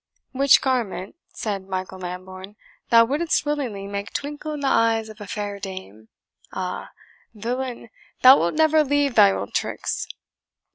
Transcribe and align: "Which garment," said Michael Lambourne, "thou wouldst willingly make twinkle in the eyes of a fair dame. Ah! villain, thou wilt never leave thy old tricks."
"Which 0.31 0.61
garment," 0.61 1.13
said 1.27 1.67
Michael 1.67 1.99
Lambourne, 1.99 2.55
"thou 2.89 3.05
wouldst 3.05 3.45
willingly 3.45 3.85
make 3.85 4.11
twinkle 4.13 4.51
in 4.53 4.61
the 4.61 4.67
eyes 4.67 5.09
of 5.09 5.21
a 5.21 5.27
fair 5.27 5.59
dame. 5.59 6.09
Ah! 6.51 6.89
villain, 7.35 7.89
thou 8.23 8.39
wilt 8.39 8.55
never 8.55 8.83
leave 8.83 9.13
thy 9.13 9.31
old 9.31 9.53
tricks." 9.53 10.07